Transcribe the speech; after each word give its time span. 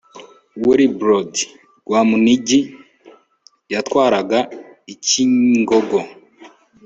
Wilibrordi 0.65 1.43
Rwamuningi 1.85 2.59
yatwaraga 3.73 4.39
Icyingogo 4.93 5.99